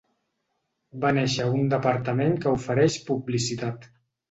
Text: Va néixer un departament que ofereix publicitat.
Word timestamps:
Va 1.03 1.11
néixer 1.17 1.45
un 1.59 1.69
departament 1.75 2.35
que 2.47 2.55
ofereix 2.61 2.99
publicitat. 3.13 3.89